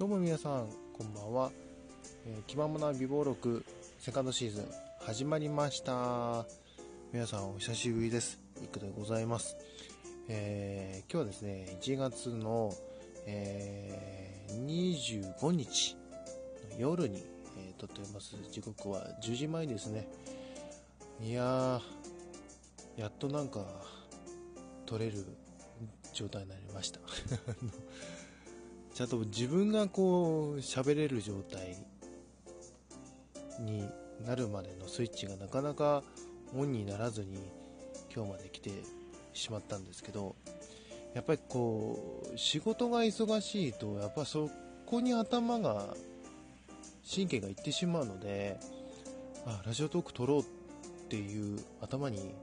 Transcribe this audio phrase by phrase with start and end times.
[0.00, 1.52] どうも皆さん、こんばんは。
[2.24, 3.66] えー、気ままな美貌録
[3.98, 4.64] セカンドシーズン
[4.98, 6.46] 始まりました。
[7.12, 8.40] 皆さんお久しぶりです。
[8.64, 9.58] いくでございます。
[10.26, 12.72] えー、今日はですね、1月の、
[13.26, 15.98] えー、25日
[16.72, 17.22] の夜に、
[17.58, 18.36] えー、撮っております。
[18.50, 20.08] 時刻は10時前ですね。
[21.20, 23.66] いやー、やっとなんか、
[24.86, 25.26] 撮れる
[26.14, 27.00] 状態になりました。
[29.00, 31.74] ちゃんと自分がこう喋れる状態
[33.58, 33.88] に
[34.26, 36.02] なるまでのスイッチがなかなか
[36.54, 37.38] オンにならずに
[38.14, 38.70] 今日まで来て
[39.32, 40.36] しまったんですけど
[41.14, 44.50] やっぱりこう仕事が忙しいとやっぱそ
[44.84, 45.96] こに頭が
[47.10, 48.60] 神経がいってしまうので
[49.46, 50.44] あラジオトーク撮ろうっ
[51.08, 52.34] ていう頭に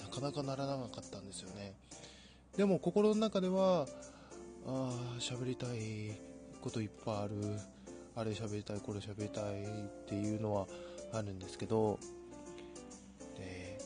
[0.00, 1.74] なかなかならなかったんですよね。
[2.56, 3.86] でも心の中では
[4.66, 6.20] ああ喋りたい
[6.60, 7.78] こといっぱいある。
[8.18, 9.66] あれ喋りたいこれ喋りたいっ
[10.08, 10.66] ていうのは
[11.12, 12.00] あるんですけど
[13.36, 13.78] で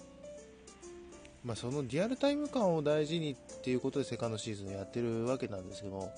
[1.45, 6.14] まあそのリアルタイム感を大事にっていうことでセカンドシーズンやってるわけなんですけども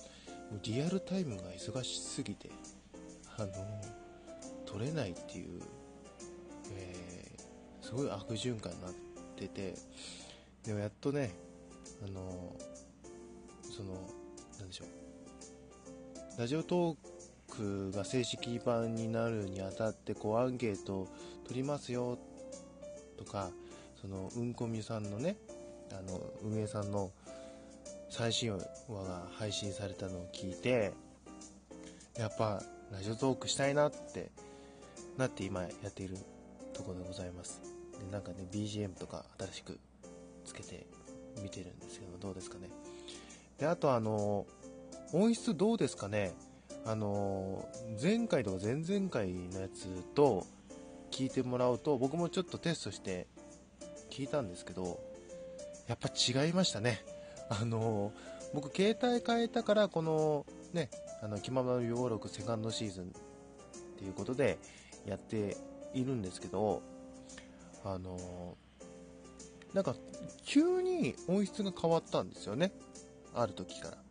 [0.63, 2.51] リアルタイムが忙しすぎて
[3.37, 3.49] あの
[4.65, 5.61] 取れないっていう、
[6.77, 8.93] えー、すごい悪循環になっ
[9.35, 9.75] てて
[10.65, 11.35] でもやっとね
[12.07, 12.55] あの
[13.77, 14.09] その
[14.75, 14.85] しょ。
[14.85, 16.97] うラジオトー
[17.57, 21.09] クが正式版になるにあたってこうアンケートを
[21.47, 22.19] 取りますよ
[23.17, 23.51] とか
[24.01, 25.37] そのうんこみさんのね
[25.93, 27.13] あの運営さんの
[28.11, 28.59] 最新話
[29.05, 30.93] が配信されたのを聞いて
[32.19, 34.31] やっぱラジオトークしたいなって
[35.17, 36.17] なって今やっている
[36.73, 37.61] ところでございます。
[37.99, 39.79] でなんかね BGM とか新しく
[40.45, 40.87] つけて
[41.43, 42.69] 見てるんですけどどうですかね。
[43.59, 44.47] であとあの
[45.15, 46.35] 音質どうですかね？
[46.85, 47.69] あの
[48.03, 50.45] 前回とか前々回のやつと
[51.13, 53.29] 聞いてもらうと僕もちょっとテストして
[54.11, 54.99] 聞いたんですけど
[55.87, 57.05] やっぱ違いましたね。
[57.49, 58.13] あの
[58.53, 60.91] 僕携帯変えたからこのね
[61.23, 63.07] あの気ままの予録セカンドシーズンっ
[63.97, 64.59] ていうことで
[65.07, 65.57] やって
[65.95, 66.83] いるんですけど
[67.85, 68.57] あの
[69.75, 69.95] なんか
[70.45, 72.73] 急に音質が変わったんですよね。
[73.33, 74.04] ある時から。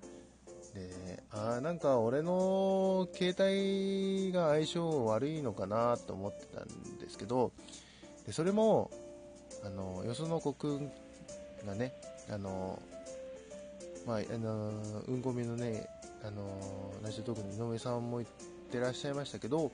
[0.73, 7.51] で、あなんか俺の携帯が相性悪いのかなと思ってたんですけど、
[8.25, 8.89] でそれも、
[9.63, 10.91] あの、よその子くん
[11.66, 11.94] がね、
[12.29, 12.81] あの、
[14.06, 14.72] まあ、あの、
[15.07, 15.88] うんこみのね、
[16.23, 18.29] あの、ラジオトークの井上さんも言っ
[18.72, 19.72] てらっしゃいましたけど、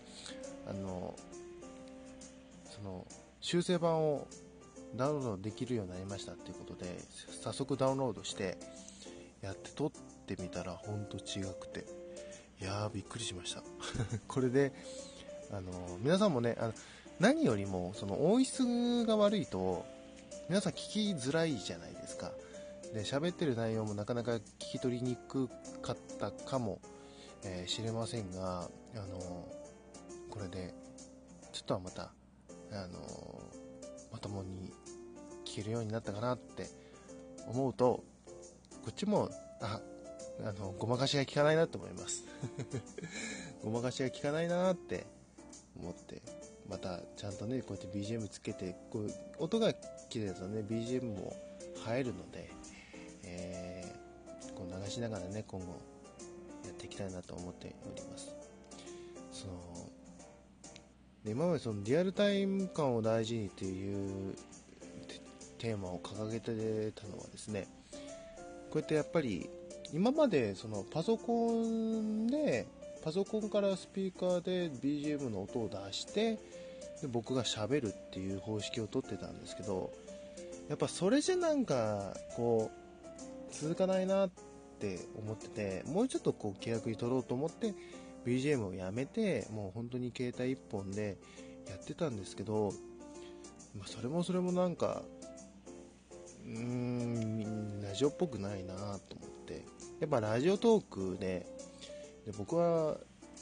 [0.67, 1.15] あの、
[2.69, 3.05] その、
[3.39, 4.27] 修正版を
[4.95, 6.99] ダウンロードできるようになりましたっていうことで、
[7.41, 8.57] 早速ダウンロードして、
[9.41, 9.99] やって撮って
[10.35, 11.85] てみたらほんと違くて。
[12.61, 13.63] いやーびっくりしました。
[14.27, 14.73] これで
[15.49, 16.73] あの皆さんもねあの
[17.17, 19.85] 何よりもその音質が悪いと
[20.49, 22.31] 皆さん聞きづらいじゃないですか。
[22.93, 25.47] で喋ってる内容もなかなか聞き取りにく
[25.81, 26.81] かったかも
[27.41, 29.47] し、えー、れませんがあの
[30.29, 30.73] これで
[31.53, 32.11] ちょっとはまた
[32.71, 32.99] あの
[34.11, 34.73] まともに
[35.45, 36.67] 聞けるようになったかなって
[37.47, 38.03] 思うと
[38.81, 39.29] こっちも、
[39.61, 39.79] あ、
[40.43, 42.23] あの、ごまかしが効かないなと思います。
[43.63, 45.05] ごまかしが効かないなって
[45.77, 46.21] 思って、
[46.67, 49.73] またちゃんとね、こうやって BGM つけて、こう、音が
[50.09, 51.35] 綺麗だとね、BGM も
[51.87, 52.49] 映えるので、
[53.23, 55.67] えー、こう流しながらね、今後
[56.65, 58.33] やっていきたいなと思っております。
[59.31, 59.89] その、
[61.23, 64.35] で今までそのリアルタイム感を大事にっていう
[65.57, 67.67] テーマを掲げてたのはですね、
[68.69, 69.49] こうやってやっぱり
[69.93, 72.67] 今までそのパソコンで
[73.03, 76.37] パソコンからスピーカーで BGM の音を出して
[77.01, 79.91] で僕がしゃべるっていう方式をとってたんですけど
[80.67, 84.29] やっぱそれじゃなんかこう続かないなっ
[84.79, 87.73] て思っててもうちょっとこう気楽に撮ろうと思って
[88.25, 91.17] BGM をやめてもう本当に携帯1本で
[91.67, 92.73] やってたんですけど、
[93.75, 95.01] まあ、それもそれもなんか
[96.45, 99.28] うーんラジオっぽくないなと思
[99.99, 101.45] やっぱラジオトークで
[102.25, 102.97] で僕は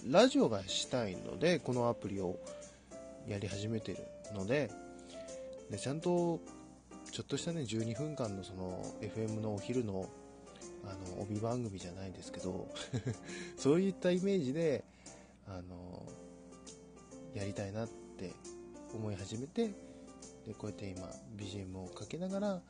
[0.08, 2.40] ラジオがしたいのでこのアプリを
[3.28, 4.00] やり始めてる
[4.34, 4.72] ので
[5.70, 6.40] でちゃんと
[7.12, 10.10] ちょっとしたね12分間のその FM のお昼の
[10.86, 12.68] あの帯番組じゃないですけど
[13.58, 14.84] そういったイメージで
[15.46, 16.04] あの
[17.34, 18.32] やりたいなって
[18.94, 19.68] 思い始めて
[20.46, 22.62] でこうやって今 BGM をかけながら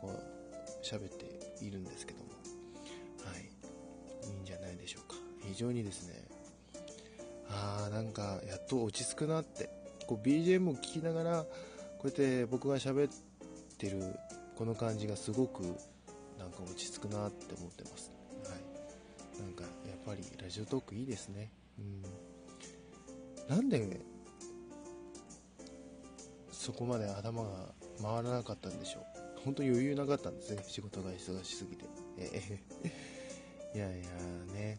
[0.00, 2.35] こう喋っているんですけども。
[5.46, 6.14] 非常にですね
[7.48, 9.70] ああなんかやっと落ち着くなって。
[10.06, 11.42] こう BGM を聴きながら
[11.98, 13.12] こうやって僕が喋っ
[13.76, 14.00] てる
[14.56, 15.62] この感じがすごく
[16.38, 18.12] なんか落ち着くなって思ってます。
[18.44, 19.42] はい。
[19.42, 21.50] なんかやっぱりラジオトークいいですね。
[21.78, 23.56] うん。
[23.56, 24.00] なんで
[26.52, 27.48] そこまで頭が
[28.00, 29.02] 回らなかったんでしょう。
[29.44, 30.62] 本当に余裕なかったんですね。
[30.66, 31.84] 仕事が忙しすぎて。
[32.18, 32.60] え
[33.74, 34.06] えいやいや
[34.54, 34.78] ね。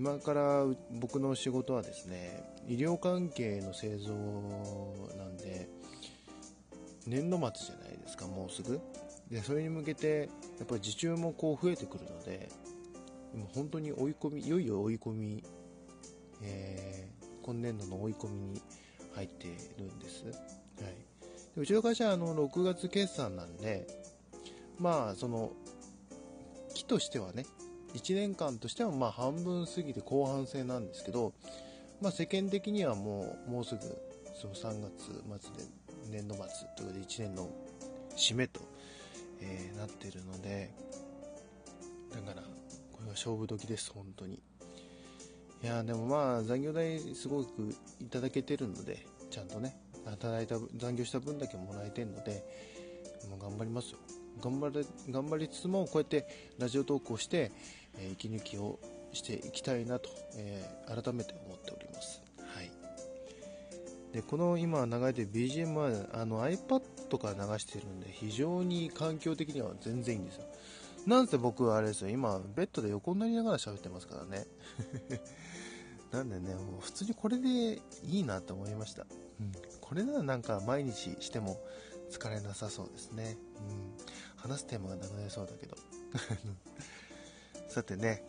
[0.00, 4.14] 今から僕の仕事はですね医療関係の製造
[5.18, 5.68] なんで
[7.06, 8.80] 年度末じゃないですかもうすぐ。
[9.30, 12.48] でそれに向けてやっぱり受注もこう増えてくるので
[13.34, 15.44] 今本当に追い込みいよいよ追い込み、
[16.42, 18.62] えー、今年度の追い込みに
[19.14, 20.34] 入っているんです、はい、
[21.54, 23.86] でうちの会社はあの6月決算なんで
[24.78, 25.52] まあその
[26.74, 27.44] 木としてはね
[27.94, 31.32] 1年間としてはまあ半分過ぎて後半戦なんですけど、
[32.00, 33.80] まあ、世間的にはもうもうすぐ
[34.40, 35.70] その3月末で
[36.10, 36.44] 年度末
[36.76, 37.50] ということで1年の
[38.16, 38.60] 締めと、
[39.40, 40.70] えー、なってるので
[42.10, 42.42] だから
[42.92, 44.40] これは勝負時です本当に。
[45.62, 49.76] いやでもまあ残業代すごくいただけてるのでちゃんとね
[50.06, 52.42] 働いた残業した分だけもらえてるので
[53.28, 53.98] もう頑張りますよ。
[54.42, 56.26] 頑張れ頑張りつつもこうやって
[56.58, 57.52] ラジオ投稿して、
[57.98, 58.78] えー、息抜きを
[59.12, 62.22] していきたいなと、えー、改めて思っております。
[62.38, 62.70] はい。
[64.12, 70.44] で、この今流れてる BGM はあの iPad から流してるんで非常に環境的には全然いいんですよ。
[71.06, 74.46] なんせ僕はあれですよ、今ベッドで横になりながら喋ってますからね。
[76.12, 77.48] なんでね、もう普通にこれで
[78.04, 79.06] いいなと思いました。
[79.40, 79.52] うん。
[79.80, 81.60] これならなんか毎日しても
[82.10, 83.36] 疲れなさそうですね。
[83.56, 84.50] うん。
[84.50, 85.76] 話すテーマがなくなりそうだけど。
[87.68, 88.24] さてね、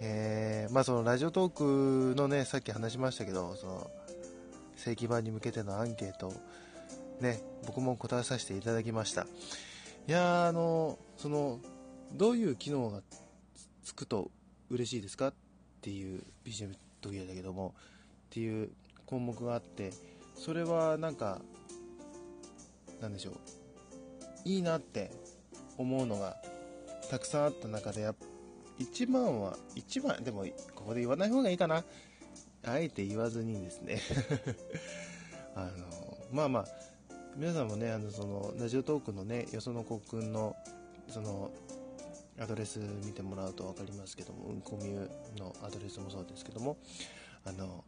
[0.00, 3.90] えー、まあそのラジオトークのね、さっき話しましたけど、その、
[4.76, 6.32] 正規版に向けてのアンケート、
[7.20, 9.26] ね、僕も答えさせていただきました。
[10.08, 11.60] いやあの、その、
[12.14, 13.02] どういう機能が
[13.84, 14.30] つくと
[14.70, 15.34] 嬉しいですかっ
[15.82, 18.70] ていう BGM 時だけども、っていう
[19.06, 19.92] 項目があって、
[20.34, 21.42] それはなんか、
[23.00, 23.34] なんでしょう、
[24.44, 25.10] いいなって
[25.76, 26.36] 思うのが
[27.10, 28.08] たくさんあった中で、
[28.78, 30.44] 一番は、一番、でも、
[30.74, 31.84] ここで言わない方がいいかな。
[32.62, 34.00] あえて言わずにですね
[35.56, 36.66] あの、まあまあ、
[37.36, 40.54] 皆さんもね、あの、その、ラジオトークのね、よその子くんの、
[41.08, 41.50] その、
[42.38, 46.76] アドレス見てもらうと分かりますけども、うんこみゅのアドレスもそうですけども、
[47.44, 47.84] あの、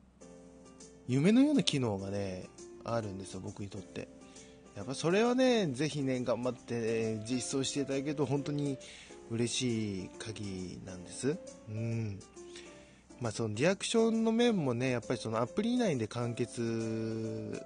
[1.07, 2.49] 夢のような機能がね、
[2.85, 4.09] あるんですよ、僕にとって。
[4.75, 8.79] やっぱそれはね、ぜひね、頑張って、実装していただけると本当に
[9.31, 11.37] 嬉しい限りなんです。
[11.69, 12.21] うん。
[13.21, 17.63] まあそのリアクションの面もね、やっぱりそのアプリ内で完結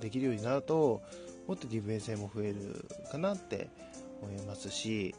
[0.00, 1.02] できるようになると、
[1.48, 3.68] もっと利便性も増えるかなって
[4.22, 5.14] 思いますし、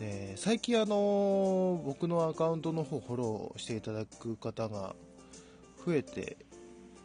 [0.00, 4.96] で最近あの、僕のアカウントの方フォローしていただく方が
[5.86, 6.36] 増えて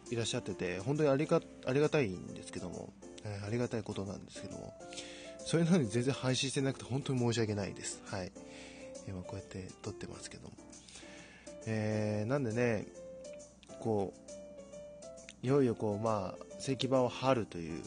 [0.10, 2.92] いらっしゃってて、本当にありがありがたいんですけども、
[3.26, 4.74] えー、ありがたいことなんですけども、
[5.46, 8.02] それなのに全然配信してなくて本当に申し訳ないです。
[8.06, 8.32] はい。
[9.08, 10.54] 今こうやって撮ってますけども。
[11.66, 12.88] えー、なんでね、
[13.80, 14.14] こ
[15.44, 17.84] う、いよいよこう、まあ、石板を張るという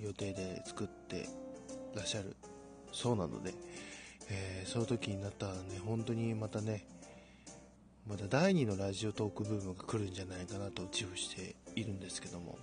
[0.00, 1.28] 予定で作って
[1.94, 2.36] らっしゃる
[2.92, 3.54] そうなので、
[4.28, 6.86] えー、その時になったらね、本当にまたね、
[8.08, 12.58] また第2のラジオトークブームが来るんじゃないかなと自負しているんですけども。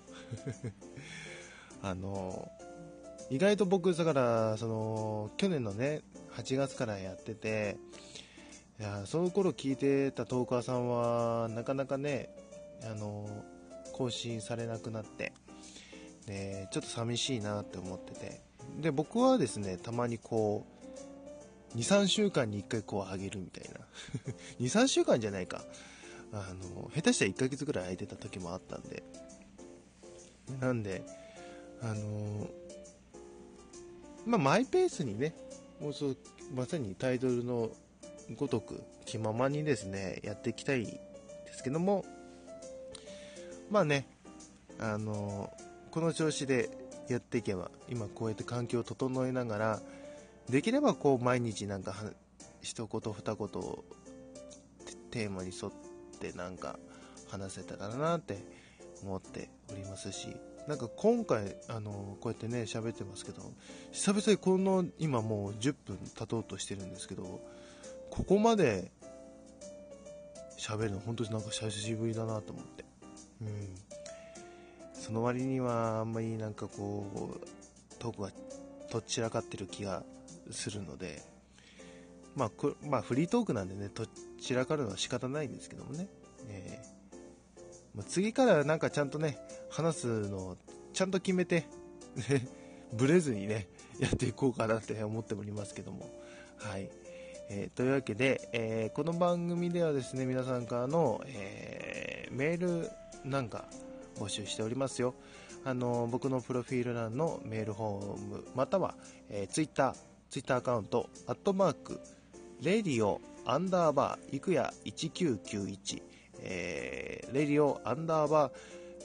[1.83, 2.49] あの、
[3.29, 6.01] 意外と僕、だから、その、去年のね、
[6.35, 7.77] 8月からやってて、
[8.79, 12.29] いや、その頃聞いてたトーカーさんは、なかなかね、
[12.89, 13.27] あの、
[13.91, 15.33] 更新されなくなって、
[16.25, 18.41] で、ちょっと寂しいなって思ってて、
[18.81, 20.65] で、僕はですね、たまにこ
[21.73, 23.79] う、2、3週間に1回こう上げるみたいな。
[24.61, 25.63] 2、3週間じゃないか。
[26.31, 29.03] あの、下手したら1ヶ月ぐらい空いてた時もあったんで。
[30.59, 31.03] なんで、
[31.83, 32.47] あの
[34.25, 35.35] まあ、マイペースにね、
[35.81, 36.17] もうそう
[36.55, 37.71] まさにタイトルの
[38.37, 40.99] ごとく気ままにですね、やっていきたいで
[41.53, 42.05] すけども、
[43.69, 44.07] まあね、
[44.79, 45.51] あの
[45.91, 46.69] この調子で
[47.09, 49.81] やっていけば、今こうやって環境を整えながら、
[50.49, 51.93] できればこう毎日なんか
[52.61, 53.83] 一言二言を
[55.11, 55.71] テーマに沿っ
[56.19, 56.79] てなんか
[57.29, 58.37] 話せたらなって
[59.03, 60.35] 思っておりますし、
[60.67, 63.41] なんか今回、あのこうやってね、喋ってますけど、
[63.91, 67.41] 久々にこの、今もう10分経とうとしてるんですけど、
[68.09, 68.91] ここまで
[70.57, 72.85] 喋るの本当になんか久しぶりだなと思って。
[73.41, 73.75] うん。
[74.93, 78.31] その割にはあんまりなんかこう、トークが
[78.89, 80.03] とっちらかってる気が
[80.51, 81.21] するので、
[82.35, 82.51] まあ、
[82.87, 86.07] まあ、フリートークなんでね、とっちらかるのは仕方ないんですけどもね。
[86.47, 86.92] えー、
[88.01, 89.37] 次からなんかちゃんとね、
[89.69, 90.57] 話すのを
[90.93, 91.65] ちゃんと決めて、
[92.29, 92.47] ね
[92.93, 93.67] ブレずにね、
[93.99, 96.09] やっていこうかなって思っておりますけども。
[96.57, 96.89] はい。
[97.49, 102.89] えー、というわけで、えー、この番組ではですね、皆さんからの、えー、メール
[103.25, 103.65] なんか
[104.15, 105.15] 募集しておりますよ。
[105.65, 108.95] あの、僕のプロフィール欄のメールフォーム、または、
[109.29, 109.95] えー、ツイッター、
[110.29, 111.99] ツイッターアカウント、アットマーク、
[112.61, 116.01] レディオ、アンダーバー、いくや1991、
[116.43, 118.51] えー、レディオ、アンダーバー、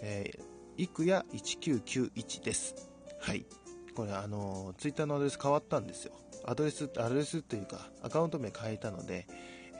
[0.02, 2.74] えー、いくや1991です。
[3.20, 3.46] はい。
[3.94, 6.12] これ、あの、ツイッターのアドレス変わったんですよ。
[6.44, 9.26] アドレス、アドレスというか、アカウント名変えたので、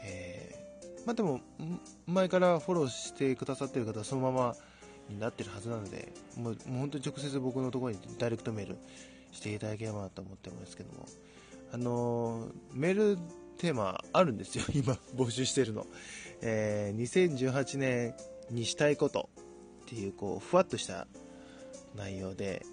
[0.02, 1.40] えー、まあでも、
[2.06, 4.56] 前からフォローしてくださってる方はそのまま
[5.08, 8.76] になってるはずなので、もうもう本当に直接僕のところにダイレクトメール
[9.32, 11.06] していただければなと思ってますけども、
[11.72, 13.18] あの、メール
[13.58, 15.86] テーマあるんですよ、 今募集してるの。
[16.40, 18.14] えー、2018年
[18.50, 19.28] にしたいこと
[19.82, 21.06] っていう、こう、ふわっとした
[21.94, 22.64] 内容で、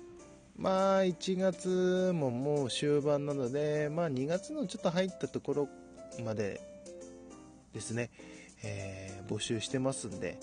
[0.55, 5.69] まあ、1月ももう終盤なので、まあ、2月のちょっと入ったところ
[6.23, 6.61] まで
[7.73, 8.09] ですね、
[8.63, 10.39] えー、募集してますんで、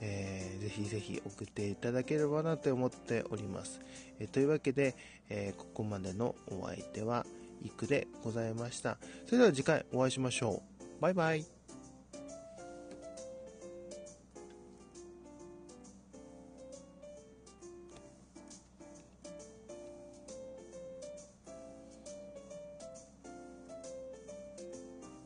[0.00, 3.80] えー、ぜひぜひ送っていただければなと思っております。
[4.20, 4.94] えー、というわけで、
[5.28, 7.26] えー、ここまでのお相手は、
[7.62, 8.98] いくでございました。
[9.26, 11.00] それでは次回お会いしましょう。
[11.00, 11.59] バイバイ。